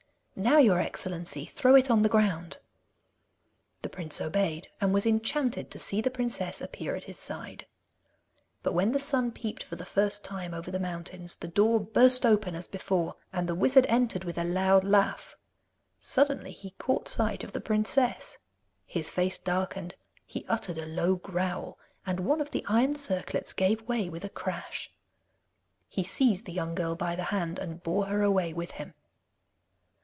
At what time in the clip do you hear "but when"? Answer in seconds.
8.63-8.91